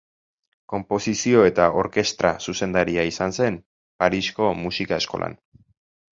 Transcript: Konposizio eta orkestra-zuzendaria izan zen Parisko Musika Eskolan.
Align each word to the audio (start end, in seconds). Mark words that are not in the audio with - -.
Konposizio 0.71 1.43
eta 1.49 1.67
orkestra-zuzendaria 1.81 3.05
izan 3.11 3.37
zen 3.41 3.61
Parisko 4.05 4.51
Musika 4.65 5.01
Eskolan. 5.05 5.39